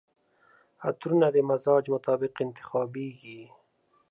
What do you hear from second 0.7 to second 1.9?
عطرونه د مزاج